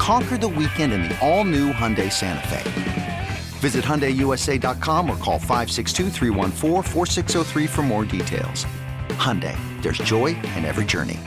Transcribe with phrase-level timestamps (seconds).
[0.00, 3.28] Conquer the weekend in the all new Hyundai Santa Fe.
[3.58, 6.08] Visit HyundaiUSA.com or call 562
[7.68, 8.64] for more details.
[9.10, 11.18] Hyundai, there's joy in every journey.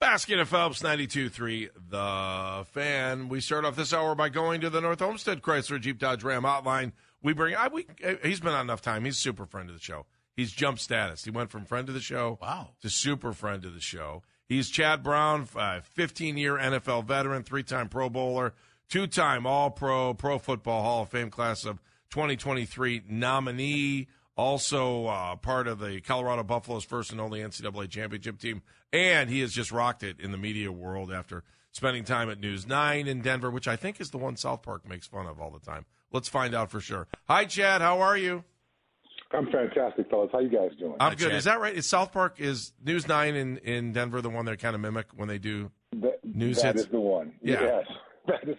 [0.00, 3.28] Baskin and Phelps, 92.3, The Fan.
[3.28, 6.44] We start off this hour by going to the North Olmsted Chrysler Jeep Dodge Ram
[6.44, 6.92] Hotline.
[7.22, 9.04] We bring, I, we, eh, he's been on enough time.
[9.04, 10.06] He's super friend of the show.
[10.36, 11.24] He's jump status.
[11.24, 12.68] He went from friend of the show wow.
[12.82, 14.22] to super friend of the show.
[14.50, 18.52] He's Chad Brown, 15 year NFL veteran, three time Pro Bowler,
[18.88, 25.36] two time All Pro, Pro Football Hall of Fame class of 2023 nominee also uh,
[25.36, 29.70] part of the Colorado Buffaloes' first and only NCAA championship team, and he has just
[29.70, 33.68] rocked it in the media world after spending time at News Nine in Denver, which
[33.68, 35.86] I think is the one South Park makes fun of all the time.
[36.10, 37.06] Let's find out for sure.
[37.28, 37.82] Hi, Chad.
[37.82, 38.42] How are you?
[39.32, 40.30] I'm fantastic, fellas.
[40.32, 40.96] How you guys doing?
[40.98, 41.32] I'm good.
[41.34, 41.74] Is that right?
[41.74, 45.06] Is South Park is News Nine in in Denver the one they kind of mimic
[45.14, 46.82] when they do that, news that hits?
[46.82, 47.32] That is the one.
[47.42, 47.62] Yeah.
[47.62, 47.86] Yes.
[48.26, 48.56] That is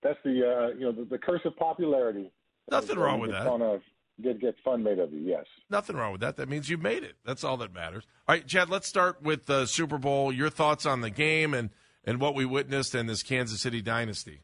[0.00, 2.30] that's the uh, you know the, the curse of popularity.
[2.70, 3.46] Nothing wrong with that.
[3.46, 3.78] On a,
[4.22, 5.20] get get fun made of you.
[5.20, 5.44] Yes.
[5.68, 6.36] Nothing wrong with that.
[6.36, 7.16] That means you made it.
[7.24, 8.04] That's all that matters.
[8.28, 8.70] All right, Chad.
[8.70, 10.32] Let's start with the Super Bowl.
[10.32, 11.70] Your thoughts on the game and
[12.04, 14.42] and what we witnessed in this Kansas City dynasty.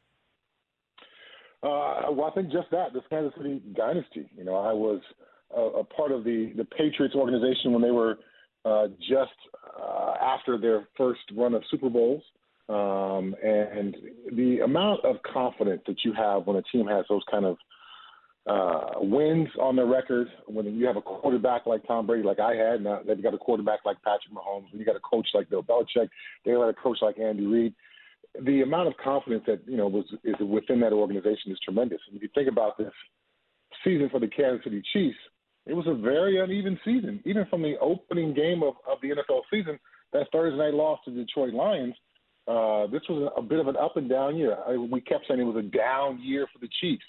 [1.63, 4.29] Uh, well, I think just that this Kansas City dynasty.
[4.37, 5.01] You know, I was
[5.57, 8.19] a, a part of the the Patriots organization when they were
[8.65, 9.33] uh, just
[9.81, 12.23] uh, after their first run of Super Bowls.
[12.69, 13.97] Um, and
[14.37, 17.57] the amount of confidence that you have when a team has those kind of
[18.47, 22.55] uh, wins on their record, when you have a quarterback like Tom Brady, like I
[22.55, 25.51] had, now they've got a quarterback like Patrick Mahomes, when you got a coach like
[25.51, 26.09] Bill Belichick,
[26.45, 27.75] they got a coach like Andy Reid.
[28.45, 32.01] The amount of confidence that you know was is within that organization is tremendous.
[32.09, 32.93] And if you think about this
[33.85, 35.19] season for the Kansas City Chiefs,
[35.67, 39.43] it was a very uneven season, even from the opening game of, of the NFL
[39.51, 39.79] season.
[40.13, 41.95] That Thursday night loss to the Detroit Lions
[42.49, 44.57] uh, this was a, a bit of an up and down year.
[44.67, 47.05] I, we kept saying it was a down year for the Chiefs.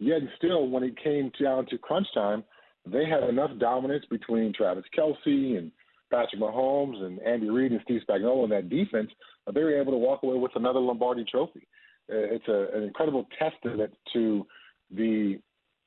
[0.00, 2.42] Yet still, when it came down to crunch time,
[2.84, 5.70] they had enough dominance between Travis Kelce and
[6.10, 9.10] Patrick Mahomes and Andy Reid and Steve Spagnuolo in that defense.
[9.52, 11.66] They were able to walk away with another Lombardi Trophy.
[12.10, 14.44] Uh, it's a, an incredible testament to
[14.90, 15.38] the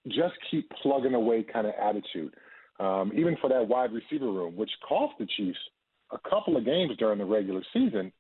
[0.08, 2.34] just keep plugging away kind of attitude.
[2.80, 5.58] Um, even for that wide receiver room, which cost the Chiefs
[6.12, 8.12] a couple of games during the regular season,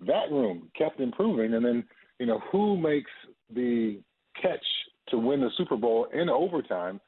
[0.00, 1.54] that room kept improving.
[1.54, 1.84] And then,
[2.18, 3.10] you know, who makes
[3.54, 4.00] the
[4.40, 4.64] catch
[5.08, 7.00] to win the Super Bowl in overtime?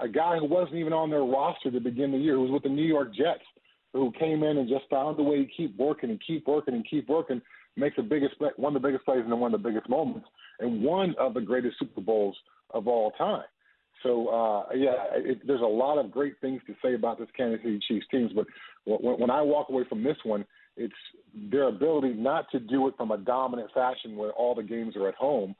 [0.00, 2.64] A guy who wasn't even on their roster to begin the year, who was with
[2.64, 3.44] the New York Jets,
[3.92, 6.86] who came in and just found a way to keep working and keep working and
[6.88, 7.40] keep working,
[7.76, 10.26] makes the biggest one of the biggest plays and one of the biggest moments,
[10.60, 12.36] and one of the greatest Super Bowls
[12.70, 13.44] of all time.
[14.04, 17.60] So uh, yeah, it, there's a lot of great things to say about this Kansas
[17.64, 18.46] City Chiefs teams, but
[18.84, 20.44] when, when I walk away from this one,
[20.76, 20.94] it's
[21.34, 25.08] their ability not to do it from a dominant fashion where all the games are
[25.08, 25.56] at home,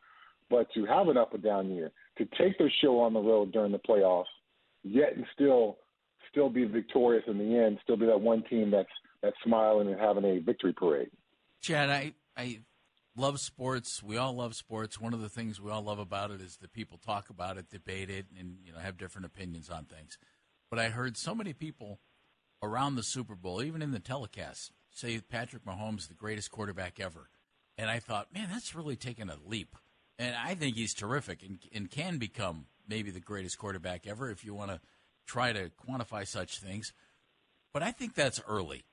[0.50, 3.52] but to have an up and down year, to take their show on the road
[3.52, 4.24] during the playoffs,
[4.82, 5.78] yet and still
[6.30, 8.88] still be victorious in the end, still be that one team that's
[9.22, 11.10] that's smiling and having a victory parade.
[11.62, 12.60] Chad, I I
[13.16, 14.02] love sports.
[14.02, 15.00] We all love sports.
[15.00, 17.70] One of the things we all love about it is that people talk about it,
[17.70, 20.18] debate it, and you know have different opinions on things.
[20.70, 22.00] But I heard so many people
[22.62, 27.28] around the Super Bowl, even in the telecast, say Patrick Mahomes the greatest quarterback ever.
[27.76, 29.76] And I thought, man, that's really taken a leap.
[30.18, 34.44] And I think he's terrific and, and can become maybe the greatest quarterback ever if
[34.44, 34.80] you want to
[35.26, 36.92] try to quantify such things.
[37.72, 38.84] But I think that's early.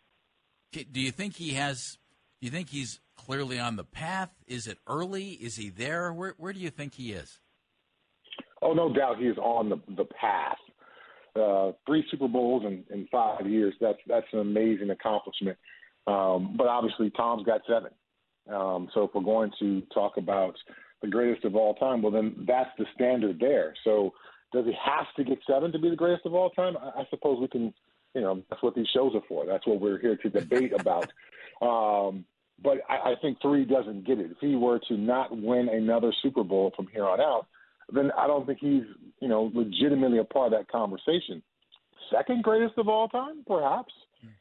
[0.72, 1.98] Do you think he has?
[2.40, 4.30] Do you think he's clearly on the path?
[4.48, 5.32] Is it early?
[5.32, 6.12] Is he there?
[6.14, 7.40] Where Where do you think he is?
[8.62, 10.58] Oh, no doubt he is on the the path.
[11.36, 13.74] Uh, three Super Bowls in, in five years.
[13.80, 15.58] That's that's an amazing accomplishment.
[16.08, 17.92] Um, but obviously, Tom's got seven.
[18.54, 20.56] Um, so if we're going to talk about
[21.02, 23.74] the greatest of all time, well, then that's the standard there.
[23.84, 24.14] So
[24.52, 26.76] Does he have to get seven to be the greatest of all time?
[26.78, 27.74] I, I suppose we can.
[28.14, 29.46] You know, that's what these shows are for.
[29.46, 31.12] That's what we're here to debate about.
[31.62, 32.26] Um,
[32.64, 34.32] but I, I think three doesn't get it.
[34.32, 37.48] If he were to not win another Super Bowl from here on out,
[37.94, 38.84] then I don't think he's
[39.20, 41.42] you know legitimately a part of that conversation.
[42.14, 43.94] Second greatest of all time, perhaps,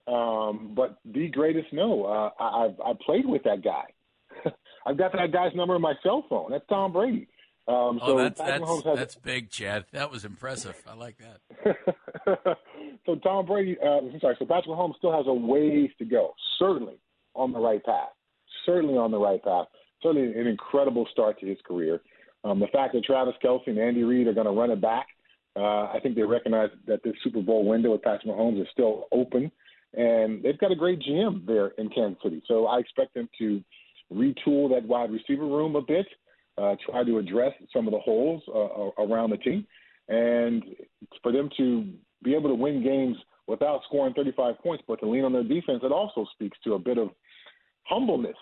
[0.07, 2.05] um, but the greatest, no.
[2.05, 3.85] Uh, I, I've I played with that guy.
[4.87, 6.51] I've got that guy's number in my cell phone.
[6.51, 7.29] That's Tom Brady.
[7.69, 9.85] Um, oh, so that's Patrick that's, has, that's big, Chad.
[9.93, 10.75] That was impressive.
[10.89, 11.77] I like that.
[13.07, 14.35] so Tom Brady, uh, I'm sorry.
[14.39, 16.35] So Patrick Mahomes still has a ways to go.
[16.59, 16.99] Certainly
[17.35, 18.11] on the right path.
[18.67, 19.67] Certainly on the right path.
[20.03, 22.01] Certainly an incredible start to his career.
[22.45, 25.07] Um, the fact that Travis Kelce and Andy Reid are going to run it back,
[25.57, 29.09] uh, I think they recognize that this Super Bowl window with Patrick Mahomes is still
[29.13, 29.51] open,
[29.95, 32.43] and they've got a great GM there in Kansas City.
[32.47, 33.63] So I expect them to
[34.13, 36.07] retool that wide receiver room a bit,
[36.57, 39.67] uh, try to address some of the holes uh, around the team,
[40.09, 40.65] and
[41.23, 41.93] for them to
[42.23, 43.17] be able to win games
[43.47, 46.79] without scoring 35 points, but to lean on their defense, it also speaks to a
[46.79, 47.09] bit of
[47.91, 48.37] humbleness.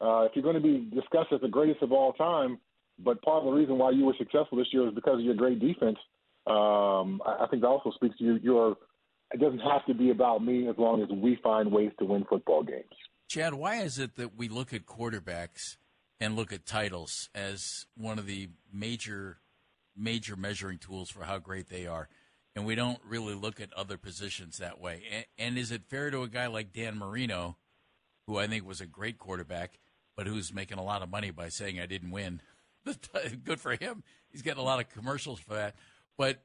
[0.00, 2.58] Uh, if you're going to be discussed as the greatest of all time,
[2.98, 5.34] but part of the reason why you were successful this year is because of your
[5.34, 5.98] great defense,
[6.46, 8.76] um, I, I think that also speaks to you, your.
[9.32, 12.26] It doesn't have to be about me as long as we find ways to win
[12.28, 12.84] football games.
[13.28, 15.78] Chad, why is it that we look at quarterbacks
[16.20, 19.38] and look at titles as one of the major
[19.96, 22.10] major measuring tools for how great they are?
[22.54, 25.04] And we don't really look at other positions that way.
[25.10, 27.56] And, and is it fair to a guy like Dan Marino,
[28.26, 29.78] who I think was a great quarterback,
[30.16, 32.40] but who's making a lot of money by saying I didn't win?
[33.14, 34.02] Uh, good for him.
[34.28, 35.76] He's getting a lot of commercials for that.
[36.18, 36.42] But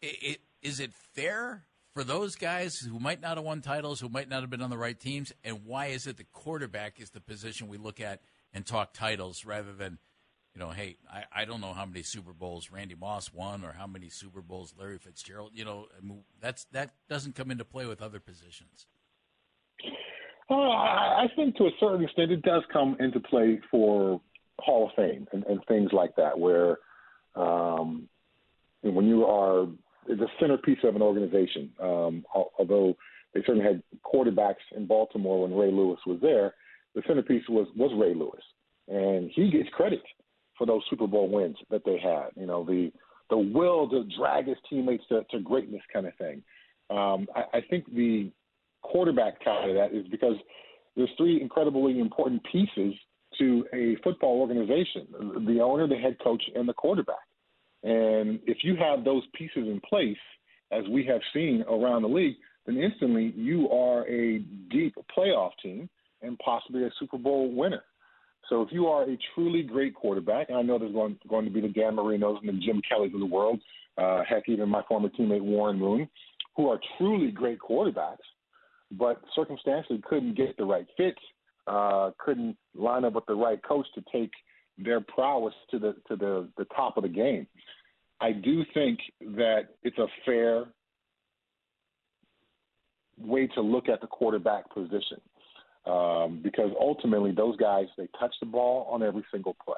[0.00, 4.08] it, it, is it fair for those guys who might not have won titles, who
[4.08, 5.32] might not have been on the right teams?
[5.44, 9.44] And why is it the quarterback is the position we look at and talk titles
[9.44, 9.98] rather than,
[10.54, 13.72] you know, hey, I, I don't know how many Super Bowls Randy Moss won or
[13.72, 15.52] how many Super Bowls Larry Fitzgerald.
[15.54, 18.86] You know, I mean, that's that doesn't come into play with other positions.
[20.50, 24.20] Uh, I think to a certain extent it does come into play for
[24.58, 26.78] Hall of Fame and, and things like that, where
[27.36, 28.08] um,
[28.82, 29.66] when you are
[30.08, 32.24] the centerpiece of an organization, um,
[32.58, 32.96] although
[33.32, 36.54] they certainly had quarterbacks in Baltimore when Ray Lewis was there,
[36.94, 38.42] the centerpiece was was Ray Lewis,
[38.88, 40.02] and he gets credit
[40.58, 42.30] for those Super Bowl wins that they had.
[42.34, 42.90] You know, the
[43.28, 46.42] the will to drag his teammates to, to greatness kind of thing.
[46.90, 48.32] Um, I, I think the
[48.82, 50.36] quarterback side of that is because
[50.96, 52.94] there's three incredibly important pieces
[53.38, 55.06] to a football organization:
[55.46, 57.16] the owner, the head coach, and the quarterback.
[57.82, 60.18] And if you have those pieces in place,
[60.70, 62.36] as we have seen around the league,
[62.66, 64.38] then instantly you are a
[64.70, 65.88] deep playoff team
[66.22, 67.82] and possibly a Super Bowl winner.
[68.48, 71.50] So if you are a truly great quarterback, and I know there's going, going to
[71.50, 73.60] be the Dan Marinos and the Jim Kellys of the world,
[73.96, 76.08] uh, heck, even my former teammate Warren Moon,
[76.56, 78.18] who are truly great quarterbacks,
[78.90, 81.16] but circumstantially couldn't get the right fit,
[81.66, 84.30] uh, couldn't line up with the right coach to take
[84.78, 87.46] their prowess to the to the, the top of the game.
[88.20, 90.64] I do think that it's a fair
[93.18, 95.20] way to look at the quarterback position
[95.86, 99.76] um, because ultimately those guys they touch the ball on every single play.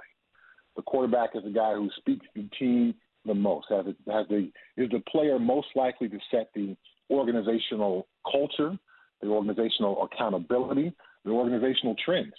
[0.76, 2.94] The quarterback is the guy who speaks to the team
[3.24, 6.76] the most, has, has the is the player most likely to set the
[7.10, 8.76] organizational culture,
[9.22, 10.92] the organizational accountability,
[11.24, 12.32] the organizational trends.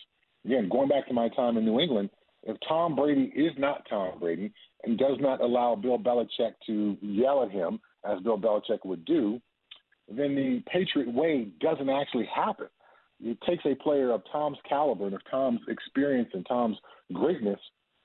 [0.46, 2.10] Again, going back to my time in New England,
[2.44, 4.52] if Tom Brady is not Tom Brady
[4.84, 9.40] and does not allow Bill Belichick to yell at him as Bill Belichick would do,
[10.10, 12.68] then the Patriot way doesn't actually happen.
[13.24, 16.78] It takes a player of Tom's caliber and of Tom's experience and Tom's
[17.14, 17.60] greatness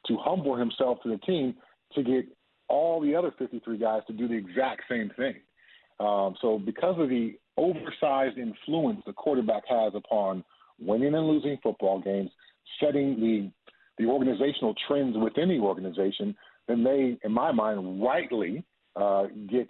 [0.07, 1.57] to humble himself to the team
[1.95, 2.27] to get
[2.69, 5.35] all the other 53 guys to do the exact same thing.
[6.01, 10.45] Um, so, because of the oversized influence the quarterback has upon
[10.81, 12.31] winning and losing football games,
[12.81, 13.51] setting the
[13.99, 16.37] the organizational trends within the organization,
[16.69, 18.65] then they, in my mind, rightly
[18.95, 19.69] uh, get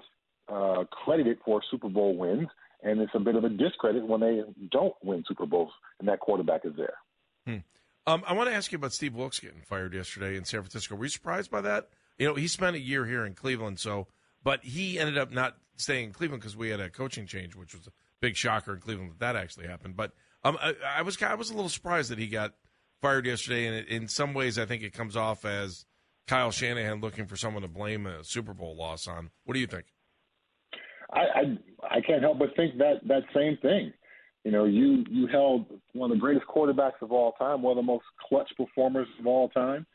[0.53, 2.49] uh, credited for Super Bowl wins,
[2.83, 6.21] and it's a bit of a discredit when they don't win Super Bowls and that
[6.21, 6.95] quarterback is there.
[7.47, 7.57] Hmm.
[8.07, 10.95] Um, I want to ask you about Steve Wilks getting fired yesterday in San Francisco.
[10.95, 11.89] Were you surprised by that?
[12.19, 14.09] You know, he spent a year here in Cleveland, so
[14.43, 17.75] but he ended up not staying in Cleveland because we had a coaching change, which
[17.75, 19.97] was a big shocker in Cleveland that that actually happened.
[19.97, 20.13] But
[20.45, 22.55] um, I, I was I was a little surprised that he got
[23.01, 25.85] fired yesterday, and it, in some ways, I think it comes off as
[26.27, 29.31] Kyle Shanahan looking for someone to blame a Super Bowl loss on.
[29.45, 29.87] What do you think?
[31.13, 33.93] I, I I can't help but think that that same thing.
[34.45, 37.77] You know, you you held one of the greatest quarterbacks of all time, one of
[37.77, 39.87] the most clutch performers of all time,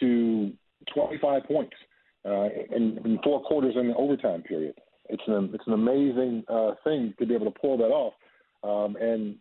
[0.00, 0.52] to
[0.94, 1.76] 25 points
[2.24, 4.74] uh, in, in four quarters in the overtime period.
[5.08, 8.14] It's an it's an amazing uh, thing to be able to pull that off.
[8.62, 9.36] Um, and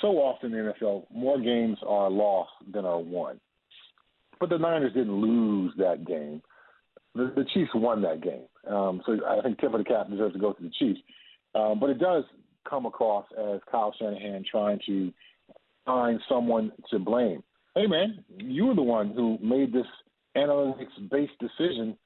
[0.00, 3.40] so often in the NFL, more games are lost than are won.
[4.40, 6.42] But the Niners didn't lose that game.
[7.14, 8.46] The, the Chiefs won that game.
[8.68, 11.00] Um, so I think tip of the cap deserves to go to the Chiefs.
[11.54, 12.24] Um, but it does
[12.68, 15.12] come across as Kyle Shanahan trying to
[15.84, 17.42] find someone to blame.
[17.74, 19.86] Hey, man, you were the one who made this
[20.36, 21.96] analytics-based decision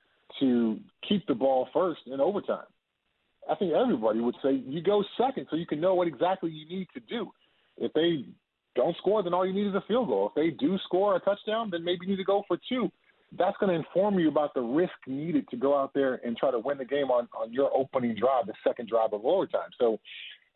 [0.41, 2.67] to keep the ball first in overtime.
[3.51, 6.69] I think everybody would say you go second so you can know what exactly you
[6.69, 7.31] need to do.
[7.79, 8.27] If they
[8.75, 10.29] don't score, then all you need is a field goal.
[10.29, 12.91] If they do score a touchdown, then maybe you need to go for two.
[13.37, 16.51] That's going to inform you about the risk needed to go out there and try
[16.51, 19.71] to win the game on, on your opening drive, the second drive of overtime.
[19.79, 19.99] So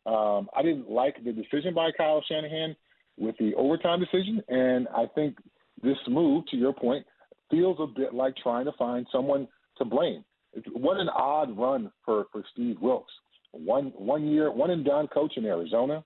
[0.07, 2.77] um, I didn't like the decision by Kyle Shanahan
[3.19, 5.37] with the overtime decision, and I think
[5.83, 7.07] this move, to your point,
[7.51, 9.47] feels a bit like trying to find someone
[9.79, 10.25] to blame.
[10.73, 13.13] What an odd run for, for Steve Wilks.
[13.53, 16.03] One one year, one and done coach in Arizona,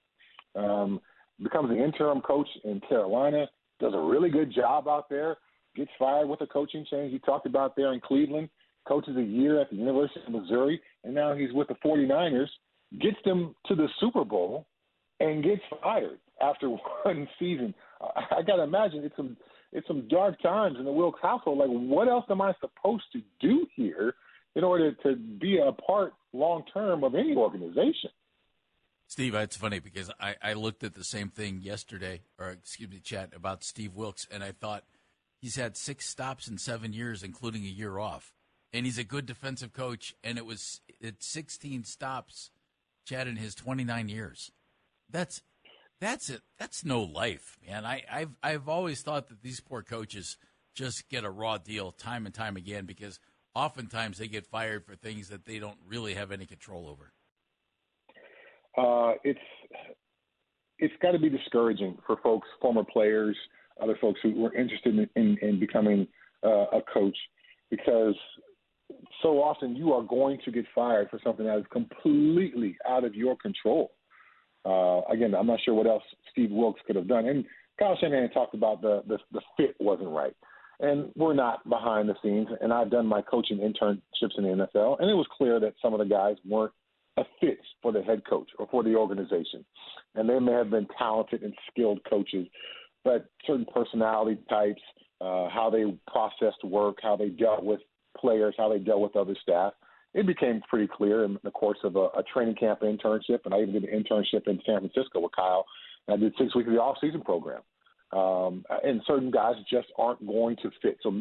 [0.57, 1.01] um,
[1.43, 3.47] becomes an interim coach in Carolina,
[3.79, 5.37] does a really good job out there,
[5.77, 7.13] gets fired with a coaching change.
[7.13, 8.49] You talked about there in Cleveland,
[8.87, 12.49] coaches a year at the University of Missouri, and now he's with the 49ers,
[13.01, 14.67] gets them to the Super Bowl,
[15.21, 16.69] and gets fired after
[17.05, 17.75] one season.
[18.01, 19.37] I, I got to imagine it's some
[19.77, 21.59] it's some dark times in the Wilks household.
[21.59, 24.15] Like, what else am I supposed to do here
[24.55, 28.09] in order to be a part long term of any organization?
[29.07, 33.01] Steve, it's funny because I, I looked at the same thing yesterday, or excuse me,
[33.01, 34.85] Chad about Steve Wilks, and I thought
[35.39, 38.33] he's had six stops in seven years, including a year off,
[38.73, 40.15] and he's a good defensive coach.
[40.25, 42.51] And it was at 16 stops,
[43.05, 44.51] Chad, in his 29 years.
[45.11, 45.43] That's
[46.01, 46.43] that's it.
[46.59, 47.85] That's no life, man.
[47.85, 50.37] I, I've I've always thought that these poor coaches
[50.75, 53.19] just get a raw deal time and time again because
[53.55, 57.13] oftentimes they get fired for things that they don't really have any control over.
[58.77, 59.41] Uh, it's
[60.79, 63.37] it's got to be discouraging for folks, former players,
[63.83, 66.07] other folks who were interested in, in, in becoming
[66.45, 67.17] uh, a coach,
[67.71, 68.15] because
[69.23, 73.15] so often you are going to get fired for something that is completely out of
[73.15, 73.93] your control.
[74.67, 77.27] Uh, again, I'm not sure what else Steve Wilks could have done.
[77.27, 77.45] And
[77.79, 80.35] Kyle Shanahan talked about the, the the fit wasn't right,
[80.81, 82.49] and we're not behind the scenes.
[82.61, 85.93] And I've done my coaching internships in the NFL, and it was clear that some
[85.95, 86.73] of the guys weren't
[87.17, 89.65] a fit for the head coach or for the organization.
[90.15, 92.47] And they may have been talented and skilled coaches,
[93.05, 94.83] but certain personality types,
[95.21, 97.81] uh, how they processed work, how they dealt with
[98.19, 99.73] players, how they dealt with other staff,
[100.17, 103.41] it became pretty clear in the course of a, a training camp internship.
[103.45, 105.67] And I even did an internship in San Francisco with Kyle.
[106.09, 107.61] And I did six weeks of the off-season program.
[108.13, 110.97] Um, and certain guys just aren't going to fit.
[111.03, 111.21] So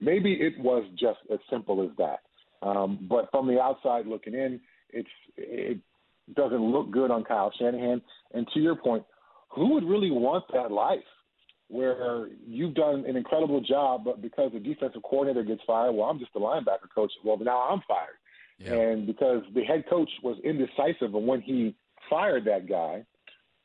[0.00, 2.18] maybe it was just as simple as that.
[2.66, 5.78] Um, but from the outside looking in, it's it
[6.34, 8.02] doesn't look good on Kyle Shanahan.
[8.34, 9.04] And to your point,
[9.50, 10.98] who would really want that life
[11.68, 16.18] where you've done an incredible job, but because the defensive coordinator gets fired, well, I'm
[16.18, 17.12] just a linebacker coach.
[17.24, 18.18] Well, now I'm fired.
[18.58, 18.74] Yeah.
[18.74, 21.74] And because the head coach was indecisive of when he
[22.08, 23.04] fired that guy,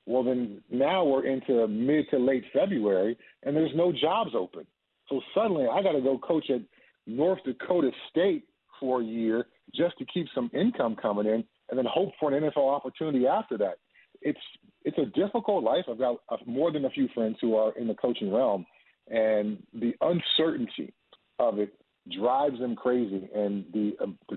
[0.06, 4.66] well, then now we're into mid to late February and there's no jobs open.
[5.10, 6.62] So suddenly I got to go coach at
[7.06, 8.46] North Dakota State
[8.80, 12.44] for a year just to keep some income coming in, and then hope for an
[12.44, 13.80] NFL opportunity after that.
[14.22, 14.40] It's
[14.84, 15.86] it's a difficult life.
[15.90, 18.66] I've got more than a few friends who are in the coaching realm,
[19.10, 20.94] and the uncertainty
[21.40, 21.74] of it
[22.12, 23.30] drives them crazy.
[23.34, 24.36] And the uh,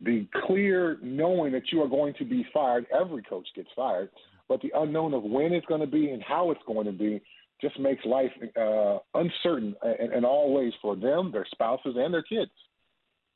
[0.00, 2.86] the, clear knowing that you are going to be fired.
[2.92, 4.10] Every coach gets fired,
[4.48, 7.22] but the unknown of when it's going to be and how it's going to be
[7.60, 12.24] just makes life uh, uncertain in, in all ways for them, their spouses, and their
[12.24, 12.50] kids.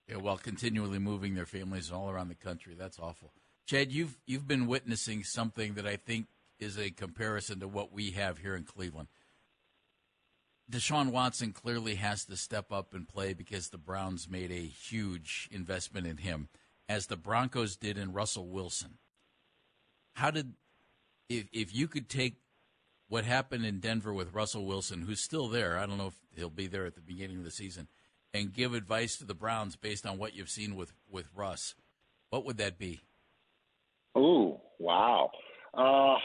[0.09, 2.75] Yeah, while continually moving their families all around the country.
[2.77, 3.33] That's awful.
[3.67, 6.27] Chad, you've you've been witnessing something that I think
[6.59, 9.09] is a comparison to what we have here in Cleveland.
[10.71, 15.49] Deshaun Watson clearly has to step up and play because the Browns made a huge
[15.53, 16.49] investment in him,
[16.89, 18.99] as the Broncos did in Russell Wilson.
[20.15, 20.55] How did
[21.29, 22.41] if if you could take
[23.09, 26.51] what happened in Denver with Russell Wilson, who's still there, I don't know if he'll
[26.51, 27.87] be there at the beginning of the season,
[28.35, 31.75] and give advice to the Browns based on what you've seen with, with Russ,
[32.31, 33.01] what would that be?
[34.15, 35.31] Oh, wow.
[35.73, 36.17] Uh,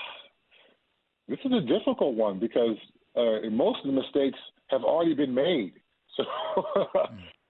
[1.27, 2.77] this is a difficult one because
[3.15, 5.73] uh, most of the mistakes have already been made.
[6.17, 6.23] So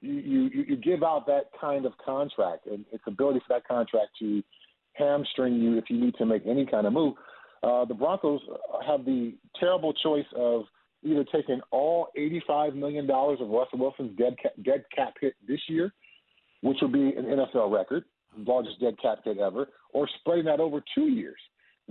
[0.01, 4.09] you, you, you give out that kind of contract and its ability for that contract
[4.19, 4.43] to
[4.93, 7.15] hamstring you if you need to make any kind of move.
[7.63, 8.41] Uh, the Broncos
[8.85, 10.63] have the terrible choice of
[11.03, 15.93] either taking all $85 million of Russell Wilson's dead cap, dead cap hit this year,
[16.61, 18.03] which would be an NFL record,
[18.37, 21.37] largest dead cap hit ever, or spreading that over two years,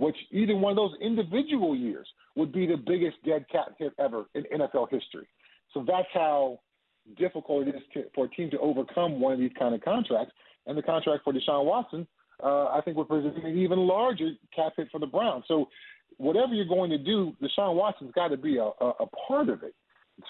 [0.01, 4.25] which either one of those individual years would be the biggest dead cap hit ever
[4.33, 5.27] in NFL history.
[5.75, 6.59] So that's how
[7.19, 10.33] difficult it is to, for a team to overcome one of these kind of contracts.
[10.65, 12.07] And the contract for Deshaun Watson,
[12.43, 15.43] uh, I think, would present an even larger cap hit for the Browns.
[15.47, 15.69] So
[16.17, 19.61] whatever you're going to do, Deshaun Watson's got to be a, a, a part of
[19.61, 19.75] it.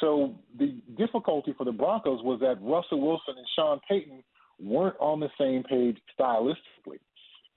[0.02, 4.22] So the difficulty for the Broncos was that Russell Wilson and Sean Payton
[4.60, 7.00] weren't on the same page stylistically.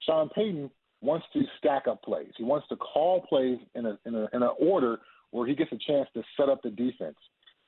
[0.07, 0.71] Sean Payton
[1.05, 2.33] wants to stack up plays.
[2.37, 4.99] He wants to call plays in a in a in an order
[5.31, 7.17] where he gets a chance to set up the defense.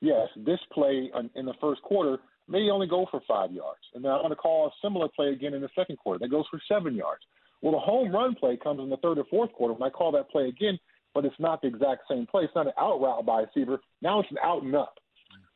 [0.01, 2.17] Yes, this play in the first quarter
[2.47, 5.29] may only go for five yards, and then I'm going to call a similar play
[5.29, 7.21] again in the second quarter that goes for seven yards.
[7.61, 10.11] Well, the home run play comes in the third or fourth quarter when I call
[10.13, 10.77] that play again,
[11.13, 12.43] but it's not the exact same play.
[12.43, 13.79] It's not an out route by a receiver.
[14.01, 14.95] Now it's an out and up.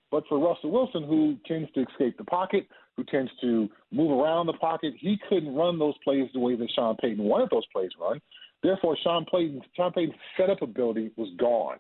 [0.10, 2.68] But for Russell Wilson, who tends to escape the pocket,
[2.98, 6.70] who tends to move around the pocket, he couldn't run those plays the way that
[6.76, 8.20] Sean Payton wanted those plays run.
[8.64, 11.78] Therefore, Sean Payton, Sean Payton's setup ability was gone.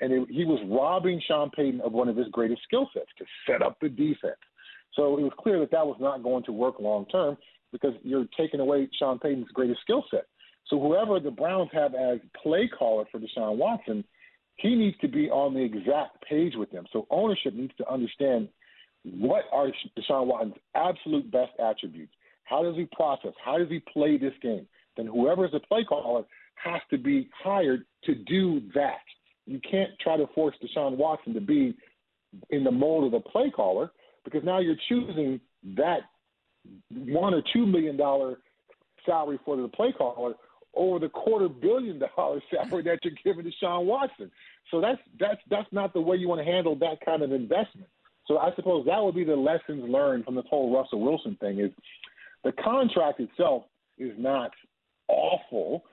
[0.00, 3.24] And it, he was robbing Sean Payton of one of his greatest skill sets to
[3.46, 4.38] set up the defense.
[4.94, 7.36] So it was clear that that was not going to work long term
[7.72, 10.26] because you're taking away Sean Payton's greatest skill set.
[10.68, 14.04] So whoever the Browns have as play caller for Deshaun Watson,
[14.56, 16.84] he needs to be on the exact page with them.
[16.92, 18.48] So ownership needs to understand
[19.04, 19.68] what are
[19.98, 22.12] Deshaun Watson's absolute best attributes.
[22.44, 23.32] How does he process?
[23.44, 24.66] How does he play this game?
[24.96, 29.00] Then whoever is the play caller has to be hired to do that.
[29.46, 31.74] You can't try to force Deshaun Watson to be
[32.50, 33.90] in the mold of the play caller
[34.24, 35.40] because now you're choosing
[35.76, 36.00] that
[36.90, 38.38] one or two million dollar
[39.04, 40.34] salary for the play caller
[40.74, 44.30] over the quarter billion dollar salary that you're giving to Sean Watson.
[44.70, 47.88] So that's that's that's not the way you want to handle that kind of investment.
[48.26, 51.58] So I suppose that would be the lessons learned from this whole Russell Wilson thing
[51.58, 51.70] is
[52.44, 53.64] the contract itself
[53.98, 54.50] is not
[55.08, 55.84] awful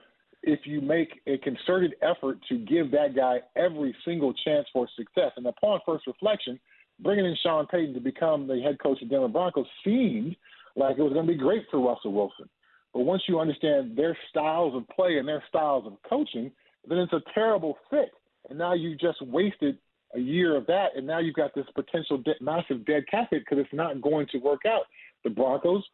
[0.42, 5.32] if you make a concerted effort to give that guy every single chance for success.
[5.36, 6.58] And upon first reflection,
[7.00, 10.36] bringing in Sean Payton to become the head coach of Denver Broncos seemed
[10.76, 12.48] like it was going to be great for Russell Wilson.
[12.92, 16.50] But once you understand their styles of play and their styles of coaching,
[16.88, 18.10] then it's a terrible fit.
[18.48, 19.78] And now you just wasted
[20.14, 23.42] a year of that, and now you've got this potential de- massive dead cap hit
[23.44, 24.82] because it's not going to work out.
[25.24, 25.84] The Broncos,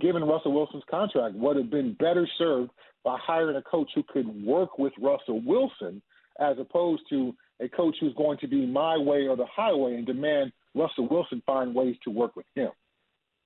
[0.00, 2.70] given Russell Wilson's contract, would have been better served
[3.04, 6.02] by hiring a coach who could work with Russell Wilson
[6.38, 10.06] as opposed to a coach who's going to be my way or the highway and
[10.06, 12.70] demand Russell Wilson find ways to work with him.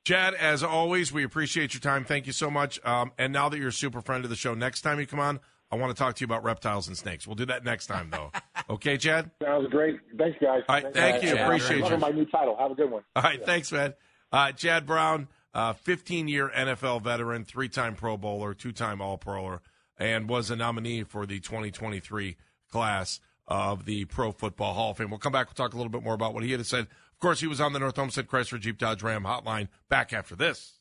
[0.05, 2.05] Chad, as always, we appreciate your time.
[2.05, 2.79] Thank you so much.
[2.85, 5.21] Um, and now that you're a super friend of the show, next time you come
[5.21, 5.41] on,
[5.75, 7.27] I want to talk to you about reptiles and snakes.
[7.27, 8.31] We'll do that next time, though.
[8.71, 9.31] Okay, Chad?
[9.43, 10.01] Sounds great.
[10.17, 10.63] Thanks, guys.
[10.67, 11.31] All right, thanks, thank guys.
[11.31, 11.37] you.
[11.37, 11.97] Yeah, Appreciate I you.
[11.99, 12.57] my new title.
[12.59, 13.03] Have a good one.
[13.15, 13.45] All right, yeah.
[13.45, 13.93] thanks, man.
[14.33, 15.29] Uh, Chad Brown,
[15.83, 19.61] 15 uh, year NFL veteran, three time Pro Bowler, two time All Proer,
[19.99, 22.37] and was a nominee for the 2023
[22.73, 25.11] class of the Pro Football Hall of Fame.
[25.11, 25.49] We'll come back.
[25.49, 26.79] We'll talk a little bit more about what he had to say.
[26.79, 26.89] Of
[27.21, 30.81] course, he was on the North Olmsted Chrysler Jeep Dodge Ram hotline back after this.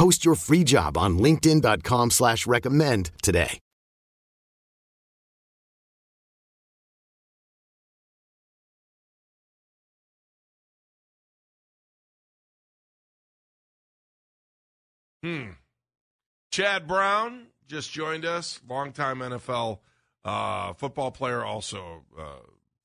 [0.00, 3.60] Post your free job on LinkedIn.com slash recommend today.
[15.22, 15.50] Hmm.
[16.50, 19.80] Chad Brown just joined us, longtime NFL
[20.24, 22.38] uh, football player, also uh,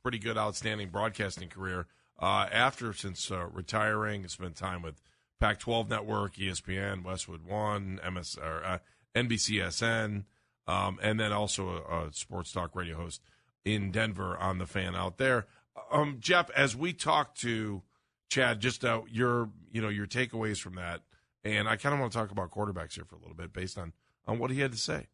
[0.04, 1.88] pretty good, outstanding broadcasting career.
[2.22, 5.02] Uh, after since uh, retiring, spent time with
[5.40, 8.78] Pac-12 Network, ESPN, Westwood One, MS or uh,
[9.16, 10.26] NBCSN,
[10.68, 13.22] um, and then also a, a, sports talk radio host
[13.64, 15.46] in Denver on the fan out there.
[15.92, 17.82] Um, Jeff, as we talk to
[18.30, 21.02] Chad, just uh, your you know your takeaways from that,
[21.44, 23.78] and I kind of want to talk about quarterbacks here for a little bit based
[23.78, 23.94] on
[24.26, 25.08] on what he had to say.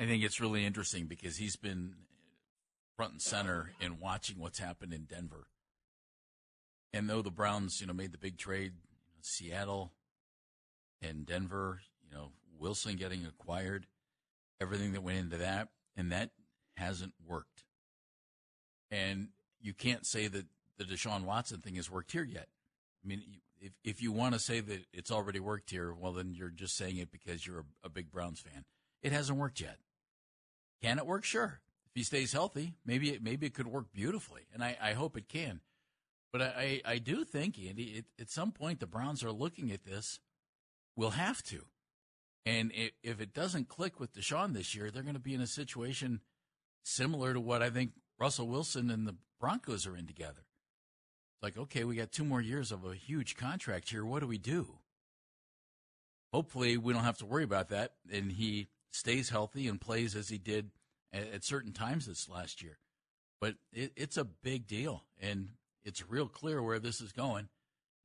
[0.00, 1.94] I think it's really interesting because he's been
[2.96, 5.48] front and center in watching what's happened in Denver.
[6.92, 9.92] And though the Browns, you know, made the big trade, you know, Seattle
[11.02, 13.86] and Denver, you know, Wilson getting acquired,
[14.60, 16.30] everything that went into that, and that
[16.76, 17.64] hasn't worked.
[18.90, 19.28] And
[19.60, 20.46] you can't say that
[20.78, 22.48] the Deshaun Watson thing has worked here yet.
[23.04, 23.22] I mean,
[23.60, 26.76] if if you want to say that it's already worked here, well, then you're just
[26.76, 28.64] saying it because you're a, a big Browns fan.
[29.02, 29.78] It hasn't worked yet.
[30.82, 31.24] Can it work?
[31.24, 31.60] Sure.
[31.86, 35.16] If he stays healthy, maybe it, maybe it could work beautifully, and I, I hope
[35.16, 35.60] it can.
[36.32, 39.84] But I, I do think, Andy, it, at some point the Browns are looking at
[39.84, 40.20] this.
[40.94, 41.64] We'll have to.
[42.44, 45.40] And it, if it doesn't click with Deshaun this year, they're going to be in
[45.40, 46.20] a situation
[46.82, 50.44] similar to what I think Russell Wilson and the Broncos are in together.
[51.34, 54.04] It's like, okay, we got two more years of a huge contract here.
[54.04, 54.78] What do we do?
[56.32, 60.28] Hopefully, we don't have to worry about that, and he stays healthy and plays as
[60.28, 60.70] he did
[61.12, 62.78] at, at certain times this last year.
[63.40, 65.50] But it, it's a big deal, and
[65.88, 67.48] it's real clear where this is going.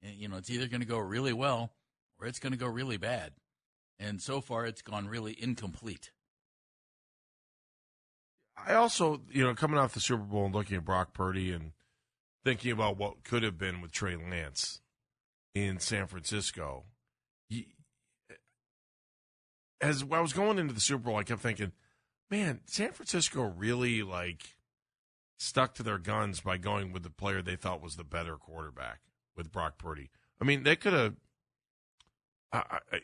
[0.01, 1.73] And, you know, it's either going to go really well
[2.19, 3.33] or it's going to go really bad.
[3.99, 6.11] And so far, it's gone really incomplete.
[8.55, 11.73] I also, you know, coming off the Super Bowl and looking at Brock Purdy and
[12.43, 14.81] thinking about what could have been with Trey Lance
[15.53, 16.85] in San Francisco.
[19.81, 21.73] As I was going into the Super Bowl, I kept thinking,
[22.29, 24.52] man, San Francisco really like
[25.43, 28.99] stuck to their guns by going with the player they thought was the better quarterback
[29.35, 30.09] with Brock Purdy.
[30.41, 31.15] I mean, they could have
[32.51, 32.61] uh,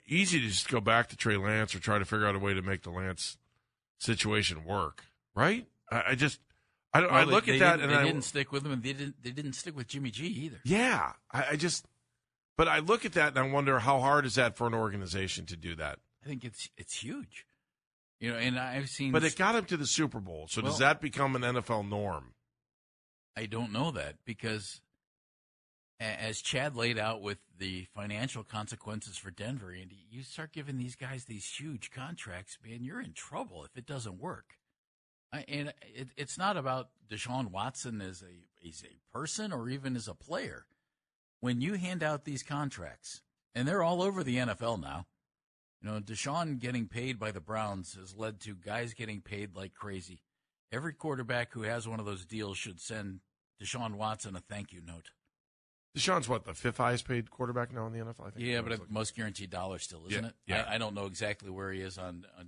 [0.08, 2.54] easy to just go back to Trey Lance or try to figure out a way
[2.54, 3.38] to make the Lance
[3.98, 5.66] situation work, right?
[5.92, 6.40] I, I just
[6.94, 7.12] I don't.
[7.12, 9.22] Well, I look at that and they I didn't stick with him, and they didn't.
[9.22, 10.60] They didn't stick with Jimmy G either.
[10.64, 11.86] Yeah, I, I just.
[12.58, 15.46] But I look at that and I wonder how hard is that for an organization
[15.46, 16.00] to do that.
[16.24, 17.46] I think it's it's huge.
[18.20, 19.12] You know, and I've seen.
[19.12, 20.48] But it got him to the Super Bowl.
[20.50, 22.34] So well, does that become an NFL norm?
[23.38, 24.82] I don't know that because,
[26.02, 30.96] as Chad laid out with the financial consequences for Denver, and you start giving these
[30.96, 34.56] guys these huge contracts, man, you're in trouble if it doesn't work.
[35.32, 40.08] And it, it's not about Deshaun Watson as a as a person or even as
[40.08, 40.66] a player.
[41.40, 43.22] When you hand out these contracts,
[43.56, 45.06] and they're all over the NFL now,
[45.82, 49.74] you know, Deshaun getting paid by the Browns has led to guys getting paid like
[49.74, 50.22] crazy.
[50.72, 53.22] Every quarterback who has one of those deals should send
[53.62, 55.12] Deshaun Watson a thank you note.
[55.98, 58.28] Deshaun's what the fifth highest paid quarterback now in the NFL.
[58.28, 60.36] I think yeah, but most guaranteed dollar still, isn't yeah, it?
[60.46, 60.66] Yeah.
[60.68, 62.48] I, I, don't know exactly where he is on, on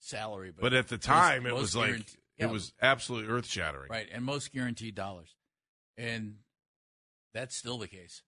[0.00, 2.06] salary, but but at the time most, it was like
[2.38, 4.08] yeah, it was absolutely earth shattering, right?
[4.10, 5.34] And most guaranteed dollars,
[5.98, 6.36] and
[7.34, 8.22] that's still the case.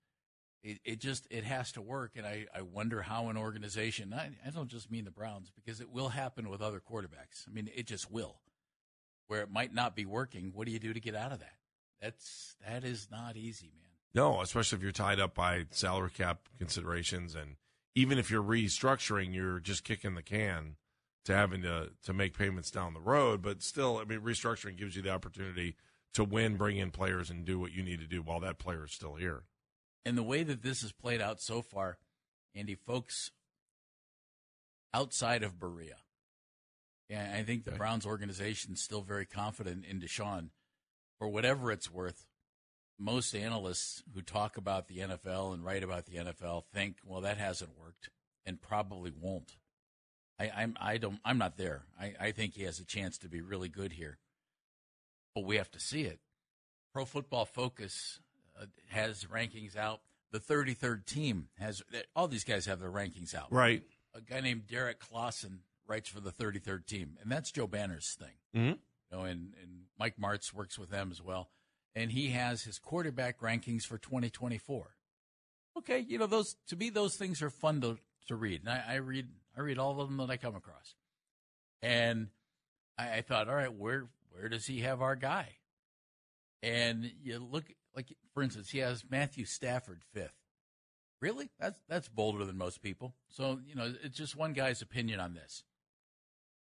[0.62, 4.12] It, it just it has to work, and I, I wonder how an organization.
[4.12, 7.48] I, I don't just mean the Browns because it will happen with other quarterbacks.
[7.48, 8.40] I mean, it just will,
[9.26, 10.52] where it might not be working.
[10.54, 11.54] What do you do to get out of that?
[12.02, 13.88] That's that is not easy, man.
[14.14, 17.56] No, especially if you're tied up by salary cap considerations, and
[17.94, 20.76] even if you're restructuring, you're just kicking the can
[21.24, 23.40] to having to to make payments down the road.
[23.40, 25.76] But still, I mean, restructuring gives you the opportunity
[26.14, 28.84] to win, bring in players, and do what you need to do while that player
[28.84, 29.44] is still here.
[30.04, 31.98] And the way that this has played out so far,
[32.54, 33.30] Andy, folks
[34.94, 35.96] outside of Berea,
[37.08, 37.72] yeah, I think the.
[37.72, 40.50] Browns organization is still very confident in Deshaun.
[41.18, 42.26] For whatever it's worth,
[42.98, 47.36] most analysts who talk about the NFL and write about the NFL think, well, that
[47.36, 48.10] hasn't worked
[48.46, 49.56] and probably won't.
[50.38, 51.82] I, I'm I don't I'm not there.
[52.00, 54.18] I, I think he has a chance to be really good here,
[55.34, 56.20] but we have to see it.
[56.94, 58.20] Pro Football Focus
[58.88, 60.00] has rankings out.
[60.32, 61.82] The 33rd team has
[62.14, 63.48] all these guys have their rankings out.
[63.50, 63.82] Right.
[64.14, 68.34] A guy named Derrik Klassen writes for the 33rd team, and that's Joe Banner's thing.
[68.56, 68.68] Mm-hmm.
[68.68, 71.50] You know, and, and Mike Martz works with them as well,
[71.94, 74.94] and he has his quarterback rankings for 2024.
[75.78, 78.84] Okay, you know those to me those things are fun to to read, and I,
[78.88, 80.94] I read I read all of them that I come across,
[81.82, 82.28] and
[82.98, 85.56] I, I thought, all right, where where does he have our guy?
[86.62, 87.64] And you look
[87.96, 90.32] like, for instance, he has Matthew Stafford fifth.
[91.20, 91.50] Really?
[91.60, 93.12] That's that's bolder than most people.
[93.28, 95.62] So you know, it's just one guy's opinion on this.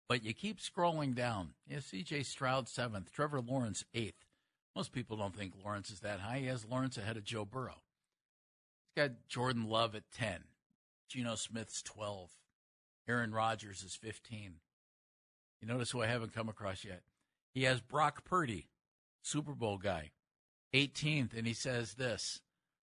[0.10, 1.52] But you keep scrolling down.
[1.65, 2.24] Yeah, C.J.
[2.24, 4.26] Stroud seventh, Trevor Lawrence eighth.
[4.76, 6.39] Most people don't think Lawrence is that high.
[6.39, 7.82] He has Lawrence ahead of Joe Burrow.
[8.84, 10.39] He's got Jordan Love at ten,
[11.08, 12.32] Geno Smith's twelve,
[13.08, 14.56] Aaron Rodgers is fifteen.
[15.62, 17.04] You notice who I haven't come across yet?
[17.54, 18.68] He has Brock Purdy,
[19.22, 20.12] Super Bowl guy,
[20.73, 22.41] 18th, and he says this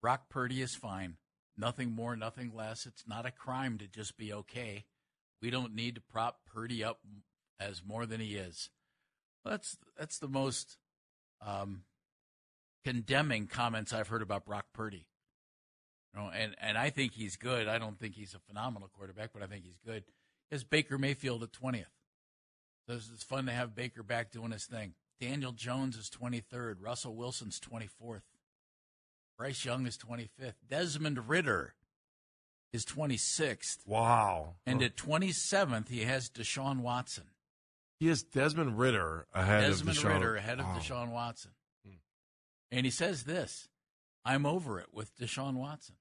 [0.01, 1.17] Brock Purdy is fine.
[1.57, 2.85] Nothing more, nothing less.
[2.85, 4.85] It's not a crime to just be okay.
[5.41, 6.99] We don't need to prop Purdy up
[7.59, 8.69] as more than he is.
[9.45, 10.77] That's that's the most
[11.45, 11.83] um,
[12.83, 15.05] condemning comments I've heard about Brock Purdy.
[16.13, 17.67] You know, and and I think he's good.
[17.67, 20.03] I don't think he's a phenomenal quarterback, but I think he's good.
[20.49, 21.91] Is Baker Mayfield at twentieth?
[22.87, 24.93] So it's fun to have Baker back doing his thing.
[25.19, 26.81] Daniel Jones is twenty third.
[26.81, 28.23] Russell Wilson's twenty fourth.
[29.37, 30.53] Bryce Young is 25th.
[30.69, 31.73] Desmond Ridder
[32.71, 33.79] is 26th.
[33.87, 34.55] Wow.
[34.65, 37.25] And at 27th, he has Deshaun Watson.
[37.99, 40.13] He has Desmond Ridder ahead Desmond of Deshaun.
[40.13, 40.77] Ridder ahead of wow.
[40.77, 41.51] Deshaun Watson.
[41.85, 41.95] Hmm.
[42.71, 43.69] And he says this
[44.23, 45.95] I'm over it with Deshaun Watson.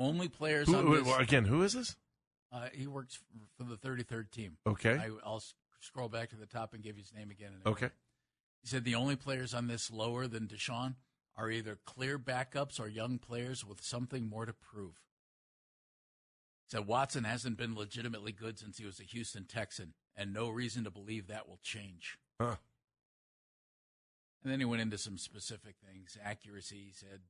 [0.00, 1.16] Only players Who, on this.
[1.18, 1.96] again, who is this?
[2.52, 3.18] Uh, he works
[3.56, 4.56] for, the 33rd team.
[4.66, 4.96] Okay.
[4.96, 7.52] I, I'll s- scroll back to the top and give his name again.
[7.54, 7.90] in Okay.
[8.62, 10.94] He said the only players on this lower than Deshaun
[11.36, 15.02] are either clear backups or young players with something more to prove.
[16.66, 20.48] He said Watson hasn't been legitimately good since he was a Houston Texan, and no
[20.48, 22.18] reason to believe that will change.
[22.40, 22.56] Huh.
[24.42, 27.20] And then he went into some specific things accuracy, he said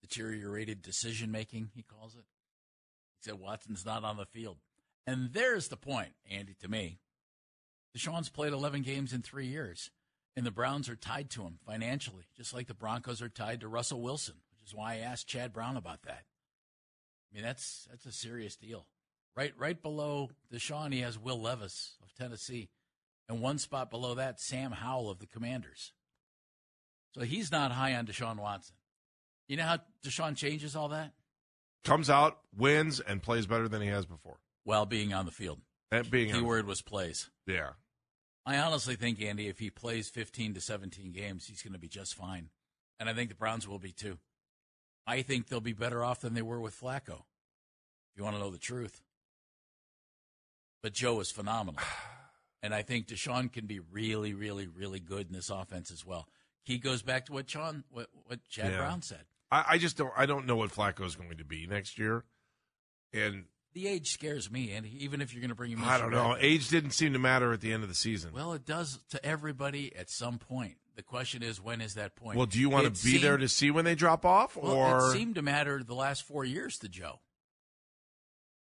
[0.00, 2.24] deteriorated decision making, he calls it.
[3.20, 4.58] He said Watson's not on the field.
[5.06, 6.98] And there's the point, Andy, to me.
[7.96, 9.90] Deshaun's played 11 games in three years,
[10.36, 13.68] and the Browns are tied to him financially, just like the Broncos are tied to
[13.68, 16.24] Russell Wilson, which is why I asked Chad Brown about that.
[17.30, 18.86] I mean, that's that's a serious deal.
[19.34, 22.68] Right, right below Deshaun, he has Will Levis of Tennessee,
[23.28, 25.92] and one spot below that, Sam Howell of the Commanders.
[27.14, 28.76] So he's not high on Deshaun Watson.
[29.48, 31.12] You know how Deshaun changes all that?
[31.84, 34.38] Comes out, wins, and plays better than he has before.
[34.64, 35.60] While being on the field.
[35.90, 37.30] That being Keyword was plays.
[37.46, 37.70] yeah.
[38.46, 41.88] I honestly think, Andy, if he plays 15 to 17 games, he's going to be
[41.88, 42.50] just fine.
[43.00, 44.18] And I think the Browns will be too.
[45.06, 47.22] I think they'll be better off than they were with Flacco,
[48.10, 49.02] if you want to know the truth.
[50.82, 51.80] But Joe is phenomenal.
[52.62, 56.26] And I think Deshaun can be really, really, really good in this offense as well.
[56.64, 58.78] He goes back to what Sean, what, what Chad Yeah.
[58.78, 59.20] Brown said.
[59.52, 60.10] I, I just don't.
[60.16, 62.24] I don't know what Flacco is going to be next year,
[63.12, 63.44] and
[63.76, 66.10] The age scares me, and even if you're going to bring him, in I don't
[66.10, 66.34] know.
[66.40, 68.32] Age didn't seem to matter at the end of the season.
[68.32, 70.76] Well, it does to everybody at some point.
[70.94, 72.38] The question is, when is that point?
[72.38, 74.72] Well, do you want It to be there to see when they drop off, Well,
[74.72, 77.20] or it seemed to matter the last four years to Joe.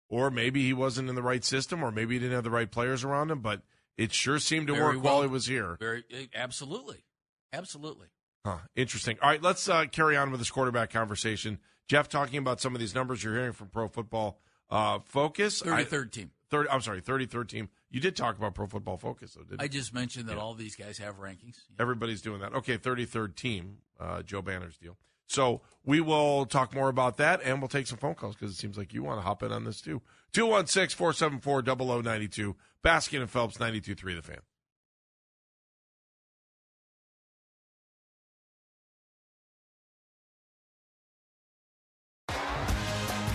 [0.09, 2.68] or maybe he wasn't in the right system, or maybe he didn't have the right
[2.72, 3.38] players around him?
[3.38, 3.62] But
[3.96, 5.77] it sure seemed to Very work while he was here.
[5.79, 7.05] Very eh, absolutely,
[7.53, 8.09] absolutely.
[8.44, 9.16] Huh, interesting.
[9.22, 11.61] All right, let's uh, carry on with this quarterback conversation.
[11.87, 14.40] Jeff, talking about some of these numbers you're hearing from Pro Football
[14.75, 15.63] uh, Focus.
[15.63, 16.31] I- Thirty third team.
[16.51, 17.69] 30, I'm sorry, 33rd team.
[17.91, 20.77] You did talk about Pro Football Focus, though, didn't I just mentioned that all these
[20.77, 21.57] guys have rankings.
[21.81, 22.53] Everybody's doing that.
[22.55, 24.97] Okay, 33rd team, uh, Joe Banner's deal.
[25.27, 28.57] So we will talk more about that, and we'll take some phone calls because it
[28.57, 30.01] seems like you want to hop in on this too.
[30.33, 31.63] 216 474
[32.03, 34.39] 0092, Baskin and Phelps, 92.3 The Fan.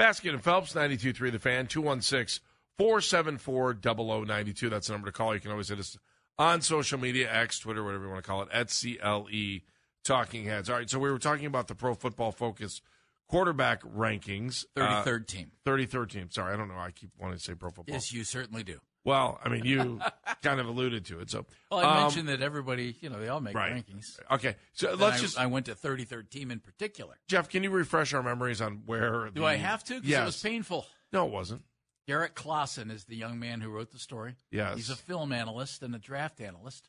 [0.00, 2.42] Baskin and Phelps, 92.3 The Fan, 216
[2.78, 4.70] 474 0092.
[4.70, 5.34] That's the number to call.
[5.34, 5.98] You can always hit us
[6.38, 9.60] on social media, X, Twitter, whatever you want to call it, at CLE
[10.02, 10.70] Talking Heads.
[10.70, 12.80] All right, so we were talking about the Pro Football Focus
[13.28, 14.64] quarterback rankings.
[14.74, 15.50] Uh, 33rd team.
[15.66, 16.30] 33rd team.
[16.30, 16.78] Sorry, I don't know.
[16.78, 17.92] I keep wanting to say Pro Football.
[17.92, 18.80] Yes, you certainly do.
[19.04, 20.00] Well, I mean, you
[20.42, 21.30] kind of alluded to it.
[21.30, 23.72] So, Well, I um, mentioned that everybody, you know, they all make right.
[23.72, 24.18] rankings.
[24.30, 27.18] Okay, so Then let's I, just I went to 33rd team in particular.
[27.26, 27.48] Jeff.
[27.48, 29.30] Can you refresh our memories on where?
[29.30, 29.94] Do the- I have to?
[29.94, 30.22] Because Yes.
[30.22, 30.86] it was painful.
[31.12, 31.62] No, it wasn't.
[32.08, 34.34] Derrik Klassen is the young man who wrote the story.
[34.50, 34.76] Yes.
[34.76, 36.88] He's a film analyst and a draft analyst.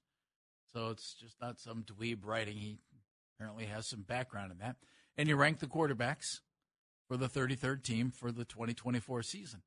[0.73, 2.57] So it's just not some dweeb writing.
[2.57, 2.79] He
[3.35, 4.77] apparently has some background in that.
[5.17, 6.39] And you rank the quarterbacks
[7.07, 9.61] for the 33rd team for the 2024 season.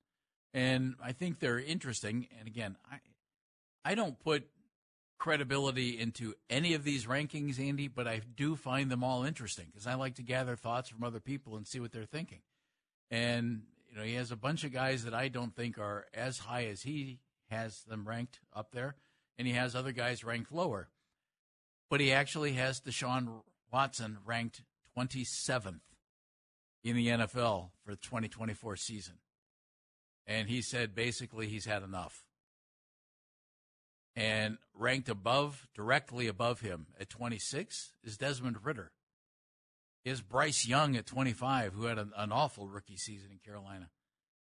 [0.55, 2.29] And I think they're interesting.
[2.39, 3.01] And again, I
[3.85, 4.47] I don't put
[5.19, 9.87] credibility into any of these rankings, Andy, but I do find them all interesting because
[9.87, 12.41] I like to gather thoughts from other people and see what they're thinking.
[13.11, 16.39] And you know, he has a bunch of guys that I don't think are as
[16.39, 18.97] high as he has them ranked up there,
[19.39, 20.89] and he has other guys ranked lower.
[21.91, 24.63] But he actually has Deshaun Watson ranked
[24.97, 25.81] 27th
[26.83, 29.15] in the NFL for the 2024 season.
[30.27, 32.25] And he said basically he's had enough.
[34.17, 38.93] And ranked above, directly above him at 26 is Desmond Ridder
[40.05, 43.91] is Bryce Young at 25, who had an, an awful rookie season in Carolina.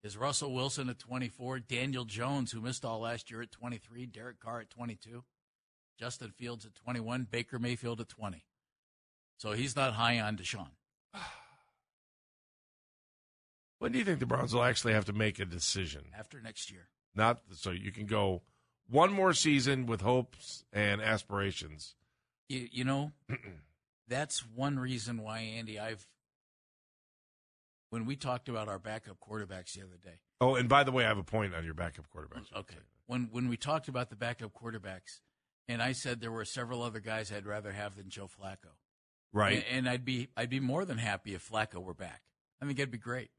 [0.03, 4.39] Is Russell Wilson at 24, Daniel Jones, who missed all last year at 23, Derek
[4.39, 5.23] Carr at 22,
[5.99, 8.45] Justin Fields at 21, Baker Mayfield at 20.
[9.37, 10.69] So he's not high on Deshaun.
[13.79, 16.05] When do you think the Browns will actually have to make a decision?
[16.17, 16.89] After next year.
[17.15, 18.41] Not so you can go
[18.89, 21.95] one more season with hopes and aspirations.
[22.49, 23.11] You, you know,
[24.07, 26.07] that's one reason why, Andy, I've,
[27.89, 31.03] when we talked about our backup quarterbacks the other day, Oh, and by the way,
[31.03, 32.55] I have a point on your backup quarterbacks.
[32.55, 32.77] Okay.
[33.07, 35.21] When when we talked about the backup quarterbacks,
[35.67, 38.75] and I said there were several other guys I'd rather have than Joe Flacco.
[39.33, 39.55] Right.
[39.55, 42.21] And, and I'd be I'd be more than happy if Flacco were back.
[42.61, 43.31] I think it'd be great.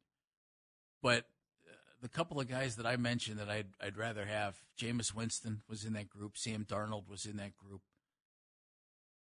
[1.03, 1.25] But
[1.67, 5.63] uh, the couple of guys that I mentioned that I'd I'd rather have, Jameis Winston
[5.69, 7.83] was in that group, Sam Darnold was in that group.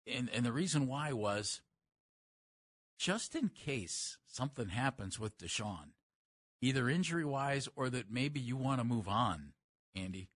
[0.07, 1.61] And and the reason why was
[2.97, 5.93] just in case something happens with Deshaun,
[6.61, 9.53] either injury wise or that maybe you want to move on,
[9.95, 10.29] Andy,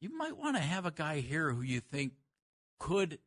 [0.00, 2.12] you might want to have a guy here who you think
[2.78, 3.18] could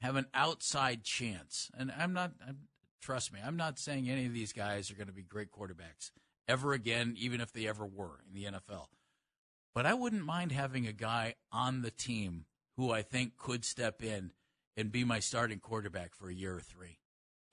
[0.00, 1.70] have an outside chance.
[1.76, 2.68] And I'm not, I'm,
[3.00, 6.10] trust me, I'm not saying any of these guys are going to be great quarterbacks
[6.48, 8.86] ever again, even if they ever were in the NFL.
[9.74, 14.02] But I wouldn't mind having a guy on the team who I think could step
[14.02, 14.32] in
[14.76, 16.98] and be my starting quarterback for a year or three.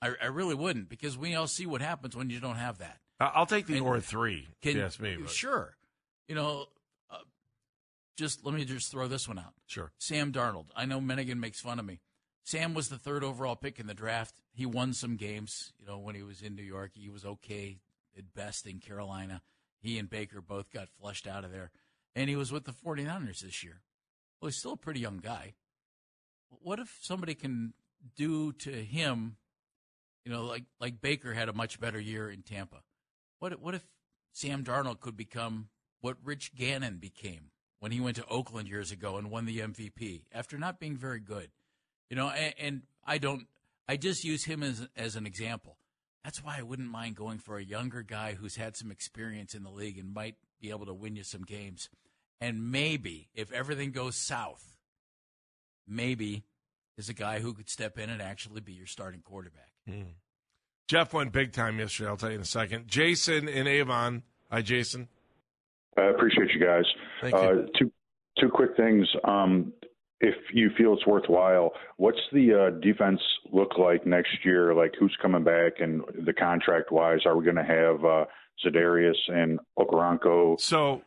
[0.00, 2.98] I, I really wouldn't because we all see what happens when you don't have that.
[3.20, 4.48] I'll take the And or three.
[4.60, 5.16] Can, ask me.
[5.20, 5.76] but- Sure.
[6.28, 6.66] You know,
[7.10, 7.18] uh,
[8.16, 9.52] just let me just throw this one out.
[9.66, 9.92] Sure.
[9.98, 10.66] Sam Darnold.
[10.74, 12.00] I know Mennigan makes fun of me.
[12.42, 14.34] Sam was the third overall pick in the draft.
[14.52, 15.72] He won some games.
[15.78, 17.78] You know, when he was in New York, he was okay
[18.16, 19.42] at best in Carolina.
[19.80, 21.70] He and Baker both got flushed out of there.
[22.16, 23.82] And he was with the 49ers this year.
[24.40, 25.54] Well, he's still a pretty young guy.
[26.48, 27.74] What if somebody can
[28.16, 29.36] do to him,
[30.24, 32.82] you know, like like Baker had a much better year in Tampa.
[33.38, 33.84] What what if
[34.32, 35.68] Sam Darnold could become
[36.00, 37.50] what Rich Gannon became
[37.80, 41.20] when he went to Oakland years ago and won the MVP after not being very
[41.20, 41.50] good?
[42.10, 43.46] You know, and, and I don't.
[43.86, 45.76] I just use him as as an example.
[46.24, 49.62] That's why I wouldn't mind going for a younger guy who's had some experience in
[49.62, 51.90] the league and might be able to win you some games.
[52.40, 54.78] And maybe if everything goes south,
[55.86, 56.44] maybe
[56.96, 59.72] is a guy who could step in and actually be your starting quarterback.
[59.88, 60.14] Mm.
[60.88, 62.08] Jeff went big time yesterday.
[62.08, 62.88] I'll tell you in a second.
[62.88, 64.22] Jason in Avon.
[64.50, 65.08] Hi, Jason.
[65.96, 66.84] I appreciate you guys.
[67.20, 67.40] Thank you.
[67.40, 67.92] Uh, two
[68.38, 69.06] two quick things.
[69.24, 69.72] Um,
[70.24, 73.20] if you feel it's worthwhile, what's the uh, defense
[73.52, 74.74] look like next year?
[74.74, 77.20] Like who's coming back and the contract wise?
[77.26, 78.24] Are we going to have uh,
[78.64, 80.58] Za'Darius and Okoronkwo?
[80.60, 81.02] So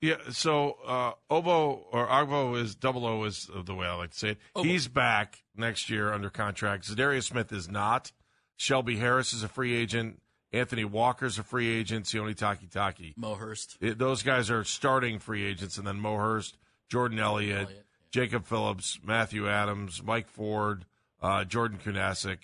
[0.00, 4.18] yeah, so uh, Obo or Ogbo is double O is the way I like to
[4.18, 4.38] say it.
[4.56, 4.68] Obo.
[4.68, 6.88] He's back next year under contract.
[6.88, 8.12] Za'Darius Smith is not.
[8.56, 10.20] Shelby Harris is a free agent.
[10.52, 12.06] Anthony Walker's a free agent.
[12.06, 13.14] Sione Takitaki.
[13.16, 13.76] Mo Hurst.
[13.80, 16.56] It, those guys are starting free agents, and then Mo Hurst,
[16.88, 20.84] Jordan Elliott, Elliott, Jacob Phillips, Matthew Adams, Mike Ford,
[21.20, 22.38] uh, Jordan Kunasik,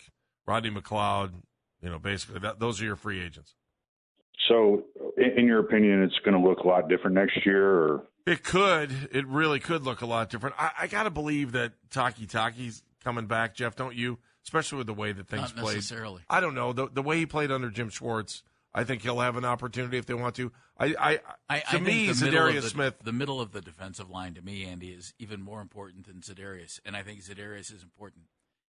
[0.46, 1.32] Rodney McLeod.
[1.82, 3.54] You know, basically, that, those are your free agents.
[4.48, 4.84] So,
[5.16, 8.42] in, in your opinion, it's going to look a lot different next year, or It
[8.42, 8.90] could.
[9.12, 10.54] It really could look a lot different.
[10.58, 14.18] I, I got to believe that Takitaki's coming back, Jeff, don't you?
[14.44, 15.56] Especially with the way that things play.
[15.56, 15.74] Not played.
[15.76, 16.22] necessarily.
[16.28, 16.72] I don't know.
[16.72, 18.42] The, the way he played under Jim Schwartz,
[18.74, 20.50] I think he'll have an opportunity if they want to.
[20.78, 22.94] I, I, I, to I me, think the middle of Za'Darius the, Smith.
[23.04, 26.80] the middle of the defensive line to me, Andy, is even more important than Za'Darius,
[26.84, 28.24] and I think Za'Darius is important.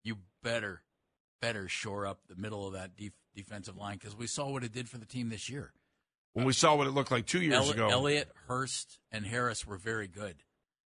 [0.04, 0.82] You better,
[1.42, 4.72] better shore up the middle of that def- defensive line because we saw what it
[4.72, 5.72] did for the team this year.
[6.34, 9.76] When we saw what it looked like two years ago, Elliott, Hurst, and Harris were
[9.76, 10.36] very good,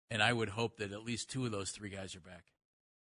[0.09, 2.45] and I would hope that at least two of those three guys are back.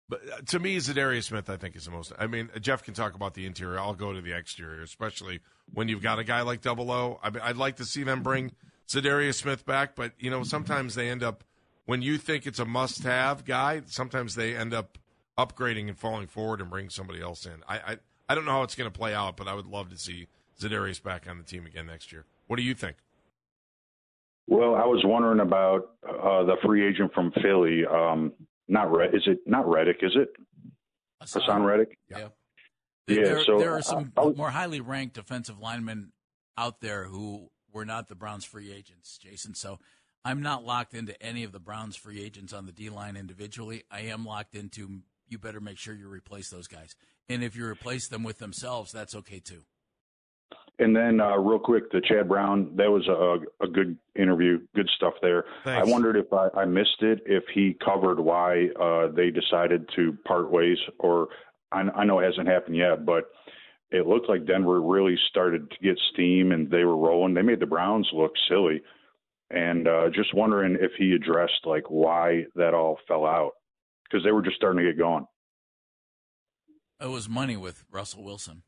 [0.09, 2.12] But uh, to me, Za'Darius Smith, I think, is the most.
[2.18, 3.78] I mean, Jeff can talk about the interior.
[3.78, 5.40] I'll go to the exterior, especially
[5.72, 7.18] when you've got a guy like Double O.
[7.22, 8.52] I'd like to see them bring
[8.88, 11.44] Za'Darius Smith back, but you know, sometimes they end up
[11.86, 13.82] when you think it's a must-have guy.
[13.86, 14.98] Sometimes they end up
[15.38, 17.62] upgrading and falling forward and bring somebody else in.
[17.66, 17.96] I I,
[18.28, 20.26] I don't know how it's going to play out, but I would love to see
[20.61, 22.24] Za'Darius back on the team again next year.
[22.46, 22.96] What do you think?
[24.46, 27.84] well, I was wondering about uh, the free agent from Philly.
[27.86, 28.32] Um,
[28.68, 29.98] not Red, is it not Reddick?
[30.02, 30.28] Is it
[31.22, 31.98] Haason Reddick?
[32.10, 32.28] Yeah.
[33.06, 36.12] Yeah, there, so, there are some uh, more highly ranked defensive linemen
[36.56, 39.54] out there who were not the Browns free agents, Jason.
[39.54, 39.78] So
[40.24, 43.82] I'm not locked into any of the Browns free agents on the D line individually.
[43.90, 46.94] I am locked into you better make sure you replace those guys.
[47.28, 49.64] And if you replace them with themselves, that's okay too.
[50.79, 54.91] And then, uh, real quick, the Chad Brown, that was a, a good interview, good
[54.97, 55.45] stuff there.
[55.62, 55.87] Thanks.
[55.87, 60.16] I wondered if I, I missed it, if he covered why uh, they decided to
[60.27, 61.29] part ways, or
[61.70, 63.27] I, I know it hasn't happened yet, but
[63.91, 67.35] it looked like Denver really started to get steam and they were rolling.
[67.35, 68.83] They made the Browns look silly.
[69.51, 73.53] And uh, just wondering if he addressed like why that all fell out
[74.05, 75.27] because they were just starting to get going.
[77.01, 78.62] It was money with Russell Wilson.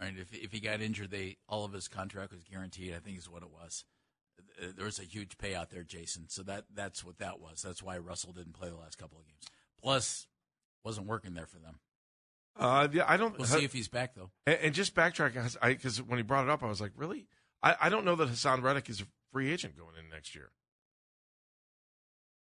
[0.00, 0.14] Right?
[0.18, 2.94] If if he got injured, they all of his contract was guaranteed.
[2.94, 3.84] I think is what it was.
[4.60, 6.28] Uh, There was a huge payout there, Jason.
[6.28, 7.62] So that that's what that was.
[7.62, 9.44] That's why Russell didn't play the last couple of games.
[9.80, 10.26] Plus,
[10.84, 11.78] wasn't working there for them.
[12.56, 13.38] Uh, yeah, I don't.
[13.38, 14.30] We'll see if he's back though.
[14.46, 17.26] And, and just backtrack, because when he brought it up, I was like, really?
[17.62, 20.50] I, I don't know that Haason Reddick is a free agent going in next year.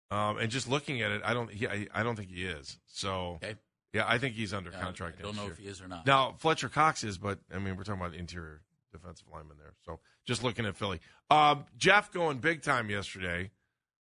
[0.10, 1.52] Um, and just looking at it, I don't.
[1.52, 2.78] He, I, I don't think he is.
[2.88, 3.56] So Okay.
[3.94, 5.18] Yeah, I think he's under contract.
[5.20, 5.52] I don't know year.
[5.52, 6.06] if he is or not.
[6.06, 8.62] Now Fletcher Cox is, but I mean, we're talking about interior
[8.92, 9.74] defensive lineman there.
[9.86, 13.52] So just looking at Philly, um, Jeff going big time yesterday,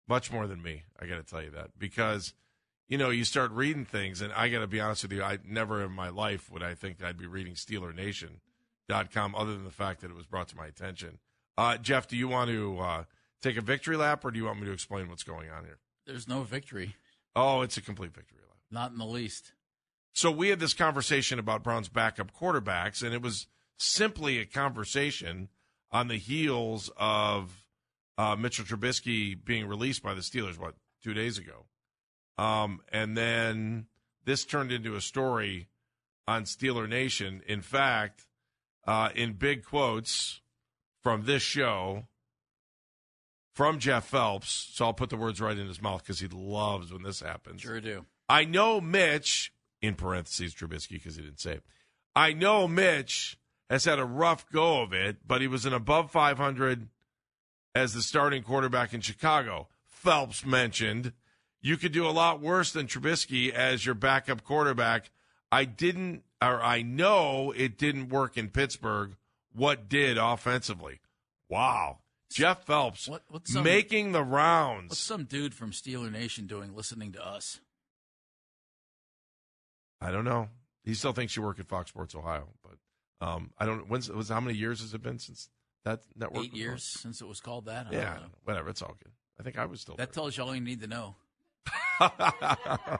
[0.07, 0.83] much more than me.
[0.99, 2.33] I got to tell you that because
[2.89, 5.39] you know you start reading things, and I got to be honest with you, I
[5.47, 7.55] never in my life would I think I'd be reading
[8.89, 11.19] SteelerNation.com other than the fact that it was brought to my attention.
[11.57, 13.03] Uh, Jeff, do you want to uh,
[13.41, 15.77] take a victory lap, or do you want me to explain what's going on here?
[16.05, 16.95] There's no victory,
[17.35, 18.57] Oh, it's a complete victory lap.
[18.69, 19.53] not in the least.
[20.13, 23.47] So we had this conversation about Brown's backup quarterbacks, and it was
[23.77, 25.49] simply a conversation
[25.91, 27.65] on the heels of
[28.17, 31.65] uh, Mitchell Trubisky being released by the Steelers, what, two days ago.
[32.37, 33.87] Um, and then
[34.23, 35.67] this turned into a story
[36.27, 37.41] on Steeler Nation.
[37.47, 38.27] In fact,
[38.85, 40.41] uh, in big quotes
[41.01, 42.07] from this show,
[43.53, 46.91] from Jeff Phelps, so I'll put the words right in his mouth because he loves
[46.91, 47.61] when this happens.
[47.61, 48.05] Sure do.
[48.27, 49.53] I know Mitch,
[49.83, 51.63] in parentheses, Trubisky, because he didn't say it.
[52.15, 53.37] I know Mitch
[53.69, 56.87] has had a rough go of it, but he was an above 500
[57.75, 59.67] as the starting quarterback in Chicago.
[59.85, 61.11] Phelps mentioned,
[61.61, 65.11] you could do a lot worse than Trubisky as your backup quarterback.
[65.51, 69.17] I didn't, or I know it didn't work in Pittsburgh.
[69.53, 70.99] What did offensively?
[71.49, 71.99] Wow.
[72.31, 74.89] Jeff Phelps What- what's some- making the rounds.
[74.91, 77.59] What's some dude from Steeler Nation doing listening to us?
[80.03, 80.49] I don't know.
[80.83, 83.89] He still thinks you work at Fox Sports Ohio, but um, I don't.
[83.89, 85.49] When's was how many years has it been since
[85.85, 86.45] that network?
[86.45, 87.87] Eight years since it was called that.
[87.89, 88.25] I Yeah, know.
[88.43, 88.69] whatever.
[88.69, 89.13] It's all good.
[89.39, 89.95] I think I was still.
[89.95, 91.15] That tells you all you need to know.
[91.99, 92.99] there.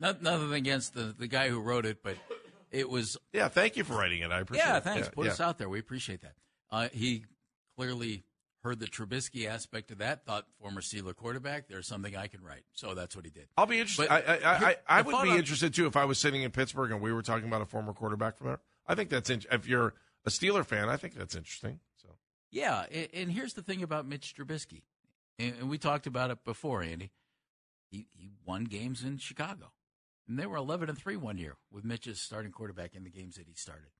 [0.00, 2.16] Not, nothing against the, the guy who wrote it, but
[2.72, 4.32] it was yeah, thank you for writing it.
[4.32, 4.76] I appreciate yeah.
[4.78, 4.84] it.
[4.84, 5.08] Thanks.
[5.08, 5.32] Put yeah.
[5.32, 5.68] us out there.
[5.68, 6.34] We appreciate that.
[6.70, 7.24] Uh, he
[7.76, 8.24] clearly
[8.62, 10.24] heard the Trubisky aspect of that.
[10.24, 11.68] Thought former Steeler quarterback.
[11.68, 12.64] There's something I can write.
[12.72, 13.48] So that's what he did.
[13.56, 14.08] I'll be interested.
[14.10, 16.90] I, I, I, I would be on- interested too if I was sitting in Pittsburgh
[16.92, 18.60] and we were talking about a former quarterback from there.
[18.86, 19.94] I think that's in, if you're
[20.24, 20.88] a Steeler fan.
[20.88, 21.80] I think that's interesting.
[22.00, 22.08] So
[22.50, 24.82] Yeah, and, and here's the thing about Mitch Trubisky,
[25.38, 27.10] and, and we talked about it before, Andy.
[27.90, 29.72] He he won games in Chicago,
[30.28, 33.10] and they were 11 and three one year with Mitch as starting quarterback in the
[33.10, 33.90] games that he started.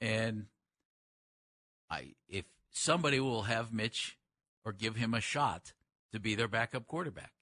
[0.00, 0.46] And
[1.90, 2.44] I, if
[2.74, 4.18] somebody will have Mitch
[4.64, 5.72] or give him a shot
[6.12, 7.32] to be their backup quarterback,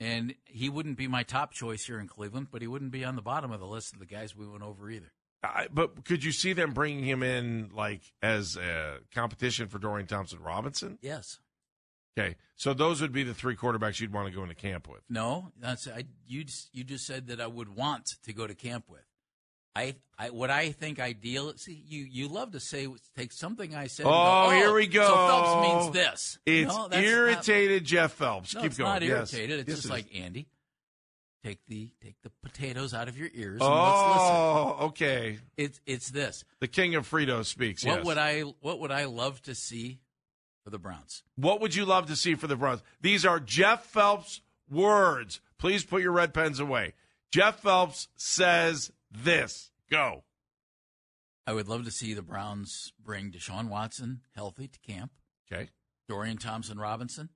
[0.00, 3.16] and he wouldn't be my top choice here in Cleveland, but he wouldn't be on
[3.16, 5.12] the bottom of the list of the guys we went over either.
[5.42, 10.06] I, but could you see them bringing him in like as a competition for Dorian
[10.06, 10.98] Thompson Robinson?
[11.02, 11.38] Yes.
[12.18, 15.02] Okay, so those would be the three quarterbacks you'd want to go into camp with.
[15.10, 16.04] No, that's I.
[16.26, 19.04] You just, you just said that I would want to go to camp with.
[19.76, 21.52] I, I what I think ideal.
[21.56, 24.06] See, you you love to say take something I said.
[24.08, 25.06] Oh, go, here we oh, go.
[25.06, 26.38] So Phelps means this.
[26.46, 28.54] It's No, irritated Jeff Phelps.
[28.54, 28.92] Not, no, Keep it's going.
[28.92, 29.34] not Yes.
[29.34, 29.60] irritated.
[29.60, 30.22] It's Yes, just it like is.
[30.22, 30.48] Andy.
[31.44, 34.34] Take the take the potatoes out of your ears and let's listen.
[34.34, 35.38] Oh, okay.
[35.58, 36.44] It's it's this.
[36.60, 37.84] The king of Fritos speaks.
[37.84, 38.06] What yes.
[38.06, 40.00] would I what would I love to see
[40.64, 41.22] for the Browns?
[41.36, 42.82] What would you love to see for the Browns?
[43.02, 45.40] These are Jeff Phelps' words.
[45.58, 46.94] Please put your red pens away.
[47.30, 49.70] Jeff Phelps says this.
[49.90, 50.24] Go.
[51.46, 55.12] I would love to see the Browns bring Deshaun Watson healthy to camp.
[55.50, 55.68] Okay.
[56.08, 57.30] Dorian Thompson Robinson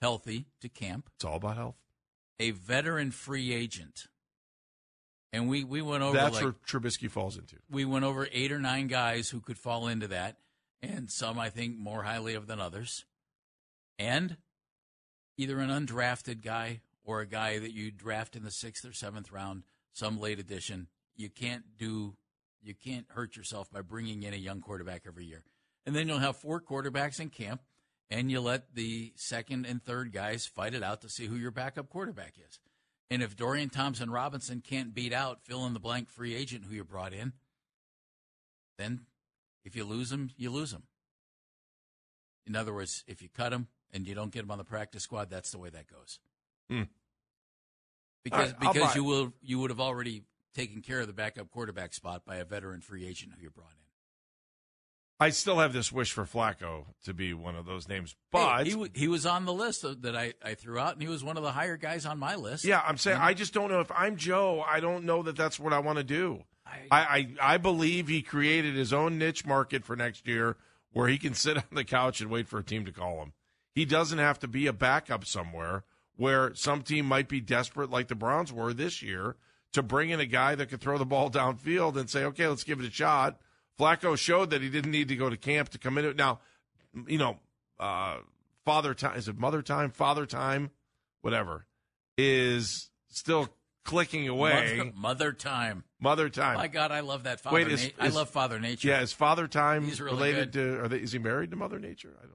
[0.00, 1.08] healthy to camp.
[1.16, 1.76] It's all about health.
[2.40, 4.06] A veteran free agent.
[5.32, 7.56] And we, we went over That's like, where Trubisky falls into.
[7.70, 10.36] we went over eight or nine guys who could fall into that,
[10.80, 13.04] and some I think more highly of than others.
[13.98, 14.38] And
[15.36, 19.30] either an undrafted guy or a guy that you draft in the sixth or seventh
[19.30, 19.64] round,
[19.98, 20.86] some late addition.
[21.16, 22.14] You can't do,
[22.62, 25.42] you can't hurt yourself by bringing in a young quarterback every year.
[25.84, 27.62] And then you'll have four quarterbacks in camp,
[28.10, 31.50] and you let the second and third guys fight it out to see who your
[31.50, 32.60] backup quarterback is.
[33.10, 36.74] And if Dorian Thompson Robinson can't beat out fill in the blank free agent who
[36.74, 37.32] you brought in,
[38.76, 39.00] then
[39.64, 40.84] if you lose him, you lose him.
[42.46, 45.02] In other words, if you cut him and you don't get him on the practice
[45.02, 46.18] squad, that's the way that goes.
[46.70, 46.82] Hmm.
[48.30, 50.22] Because All right, I'll because you will you would have already
[50.54, 53.70] taken care of the backup quarterback spot by a veteran free agent who you brought
[53.70, 53.76] in.
[55.20, 58.70] I still have this wish for Flacco to be one of those names, but Hey,
[58.70, 61.24] he, wa- he was on the list that I, I threw out, and he was
[61.24, 62.64] one of the higher guys on my list.
[62.64, 64.64] yeah, I'm saying And I just don't know if I'm Joe.
[64.64, 66.44] I don't know that that's what I want to do.
[66.64, 70.56] I- I, I I believe he created his own niche market for next year,
[70.92, 73.32] where he can sit on the couch and wait for a team to call him.
[73.74, 75.82] He doesn't have to be a backup somewhere
[76.18, 79.36] where some team might be desperate, like the Browns were this year,
[79.72, 82.64] to bring in a guy that could throw the ball downfield and say, okay, let's
[82.64, 83.38] give it a shot.
[83.78, 86.16] Flacco showed that he didn't need to go to camp to come in.
[86.16, 86.40] Now,
[87.06, 87.38] you know,
[87.78, 88.18] uh,
[88.64, 90.70] father time is it mother time, father time,
[91.22, 91.64] whatever,
[92.16, 93.48] is still
[93.84, 94.76] clicking away.
[94.76, 95.84] Mother, mother time.
[96.00, 96.56] Mother time.
[96.56, 97.54] My God, I love that Father.
[97.54, 98.88] Wait, is- Na- I love Father Nature.
[98.88, 100.80] Yeah, is Father Time really related to?
[100.82, 102.16] Are they, is he married to Mother Nature?
[102.18, 102.34] I don't.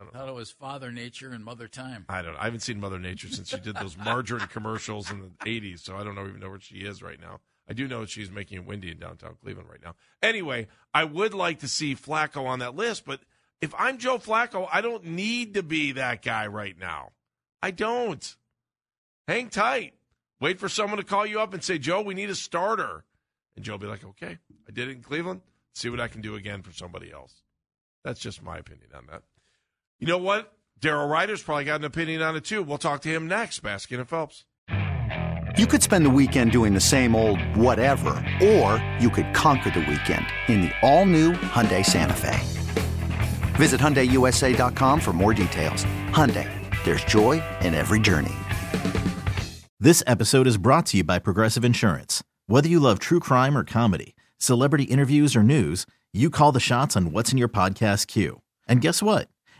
[0.00, 2.06] I thought it was Father Nature and Mother Time.
[2.08, 2.36] I don't.
[2.36, 5.96] I haven't seen Mother Nature since she did those margarine commercials in the '80s, so
[5.96, 7.40] I don't know even know where she is right now.
[7.68, 9.94] I do know she's making it windy in downtown Cleveland right now.
[10.22, 13.20] Anyway, I would like to see Flacco on that list, but
[13.60, 17.12] if I'm Joe Flacco, I don't need to be that guy right now.
[17.62, 18.36] I don't.
[19.28, 19.94] Hang tight.
[20.40, 23.04] Wait for someone to call you up and say, Joe, we need a starter.
[23.54, 25.42] And Joe will be like, okay, I did it in Cleveland.
[25.74, 27.42] See what I can do again for somebody else.
[28.02, 29.22] That's just my opinion on that.
[30.00, 30.54] You know what?
[30.80, 32.62] Daryl Ruiter's probably got an opinion on it too.
[32.62, 33.62] We'll talk to him next.
[33.62, 34.46] Baskin and Phelps.
[35.58, 38.08] You could spend the weekend doing the same old whatever,
[38.42, 42.38] or you could conquer the weekend in the all-new Hyundai Santa Fe.
[43.56, 45.84] Visit HyundaiUSA.com for more details.
[46.12, 46.48] Hyundai,
[46.84, 48.32] there's joy in every journey.
[49.78, 52.24] This episode is brought to you by Progressive Insurance.
[52.46, 55.84] Whether you love true crime or comedy, celebrity interviews or news,
[56.14, 58.40] you call the shots on what's in your podcast queue.
[58.66, 59.28] And guess what?